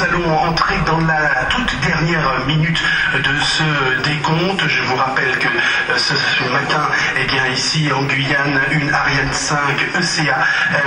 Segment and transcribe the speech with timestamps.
[0.00, 2.82] nous allons entrer dans la toute dernière minute
[3.14, 3.62] de ce
[4.02, 4.66] décompte.
[4.66, 6.14] Je vous rappelle que euh, ce,
[6.50, 6.88] matin,
[7.18, 9.58] eh bien ici en Guyane, une Ariane 5
[9.94, 10.38] ECA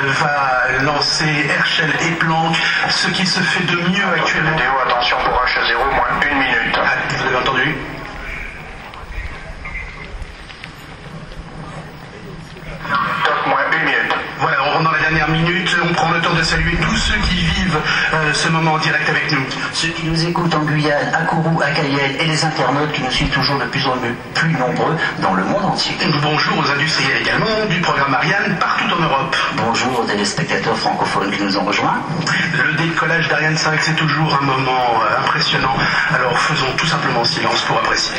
[0.08, 2.56] va lancer Herschel et Planck,
[2.90, 6.78] ce qui se fait de mieux actuellement H0, moins une minute.
[6.78, 7.76] Ah, vous avez entendu
[13.24, 14.14] Top, moins une minute.
[14.40, 17.20] Voilà, on rentre dans la dernière minute, on prend le temps de saluer tous ceux
[17.28, 17.78] qui vivent
[18.14, 19.44] euh, ce moment en direct avec nous.
[19.74, 23.12] Ceux qui nous écoutent en Guyane, à Kourou, à Cayenne et les internautes qui nous
[23.12, 23.98] suivent toujours de plus en
[24.34, 25.94] plus nombreux dans le monde entier.
[26.22, 29.36] Bonjour aux industriels également du programme Ariane partout en Europe.
[29.58, 32.00] Bonjour aux téléspectateurs francophones qui nous ont rejoints.
[32.66, 35.76] Le décollage d'Ariane 5, c'est toujours un moment euh, impressionnant.
[36.16, 38.16] Alors faisons tout simplement silence pour apprécier.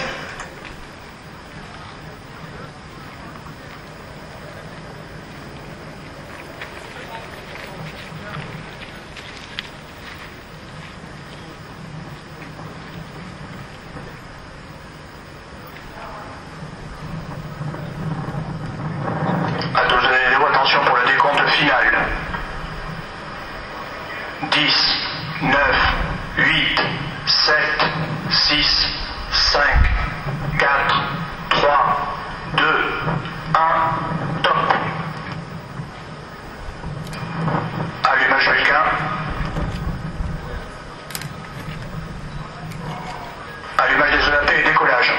[19.76, 22.06] À tous les vidéos, attention pour le décompte final.
[24.52, 24.98] 10,
[25.42, 25.58] 9,
[26.36, 26.80] 8,
[27.26, 27.54] 7,
[28.28, 28.86] 6,
[29.30, 29.62] 5,
[30.58, 31.02] 4,
[31.48, 32.16] 3,
[32.56, 32.64] 2,
[33.54, 34.56] 1, top.
[38.02, 38.82] Allumage quelqu'un.
[43.78, 45.14] Allumage des EAP et décollage.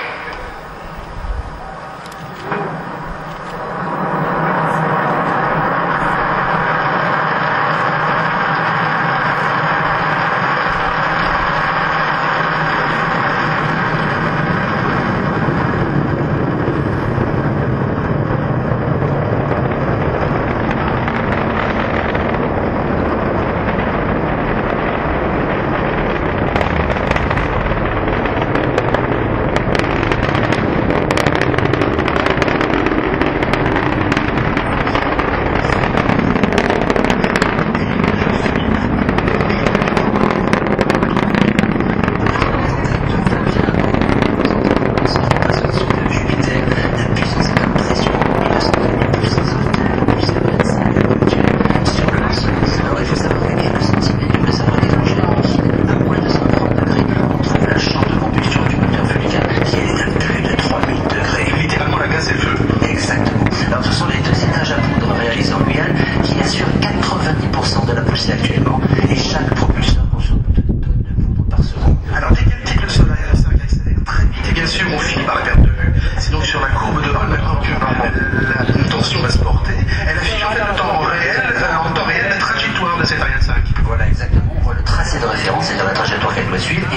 [61.62, 62.58] Littéralement la glace et le feu.
[62.90, 63.46] Exactement.
[63.68, 67.94] Alors ce sont les deux étages à poudre réalisés en Guyane qui assurent 90% de
[67.94, 71.98] la poussée actuellement et chaque propulseur consomme 2 tonnes de poudre par seconde.
[72.16, 75.00] Alors dès qu'elle quitte le sol, Ariane 5 accélère très vite et bien sûr on
[75.00, 75.94] finit par la perte de vue.
[76.20, 79.74] C'est donc sur la courbe de Hall maintenant que la tension va se porter.
[80.08, 83.22] Elle affiche en fait le temps réel, euh, en temps réel la trajectoire de cette
[83.22, 83.56] Ariane 5.
[83.84, 86.88] Voilà exactement, on voit le tracé de référence et dans la trajectoire qu'elle doit suivre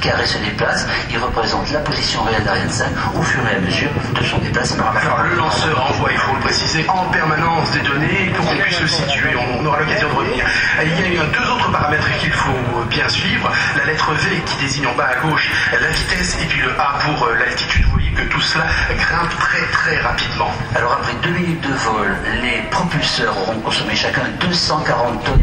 [0.00, 3.90] carré se déplace, il représente la position réelle d'Ariane 5 au fur et à mesure
[4.14, 4.84] de son déplacement.
[4.90, 8.80] Alors le lanceur envoie, il faut le préciser, en permanence des données pour qu'on puisse
[8.80, 9.30] le situer.
[9.36, 10.44] On, aura l'occasion de revenir.
[10.78, 13.50] Euh, Il y a eu deux autres paramètres qu'il faut bien suivre.
[13.76, 16.98] La lettre V qui désigne en bas à gauche la vitesse et puis le A
[17.04, 17.84] pour euh, l'altitude.
[17.86, 20.50] Vous voyez que tout cela grimpe très très rapidement.
[20.74, 25.42] Alors deux minutes de vol, les propulseurs auront consommé chacun 240 tonnes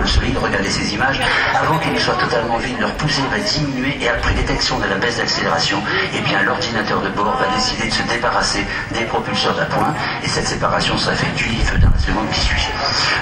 [0.00, 0.36] de solide.
[0.42, 1.20] Regardez ces images.
[1.54, 4.96] Avant qu'ils ne soient totalement vides, leur poussée va diminuer et après détection de la
[4.96, 5.82] baisse d'accélération,
[6.14, 10.46] eh bien l'ordinateur de bord va décider de se débarrasser des propulseurs d'appoint et cette
[10.46, 12.68] séparation s'effectue dans la seconde qui suit.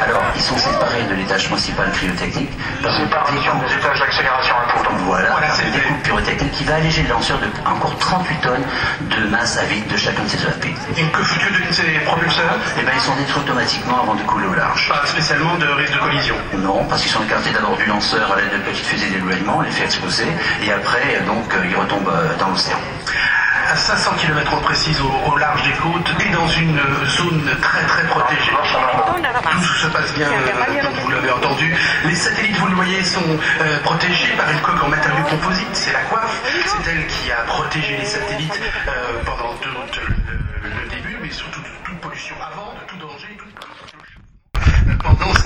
[0.04, 2.50] Alors ils sont séparés de l'étage principal cryotechnique
[2.82, 4.90] Séparation des étages d'accélération à poudre.
[5.06, 5.80] voilà, Voilà, par c'est une fait.
[5.80, 8.64] découpe pyrotechnique qui va alléger le lanceur de encore 38 tonnes
[9.00, 10.64] de masse à vide de chacun de ses EAP.
[10.96, 14.46] Et que, que deviennent ces propulseurs Eh bien, ils sont détruits automatiquement avant de couler
[14.46, 14.88] au large.
[14.88, 16.34] Pas spécialement de risque de collision.
[16.58, 19.62] Non, parce qu'ils sont écartés d'abord du lanceur à l'aide de petites fusées d'éloignement, on
[19.62, 20.28] les fait exploser,
[20.62, 22.78] et après, donc, euh, ils retombent euh, dans l'océan.
[23.72, 26.78] À 500 km précise au, large des côtes et dans une
[27.09, 28.53] zone très très protégée.
[28.53, 31.75] Tout se passe bien, euh, vous l'avez entendu.
[32.05, 33.22] Les satellites, vous le voyez, sont
[33.62, 35.75] euh, protégés par une coque en matériaux composites.
[35.75, 36.43] C'est la coiffe.
[36.67, 41.61] C'est elle qui a protégé les satellites euh, pendant tout le, le début, mais surtout
[41.61, 43.38] de toute pollution avant, de tout danger.